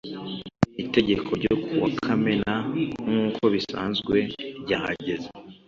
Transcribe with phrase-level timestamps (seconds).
[0.83, 2.53] Itegeko ryo kuwa Kamena
[3.03, 4.17] nk uko bisanzwe
[4.61, 5.29] ryahageze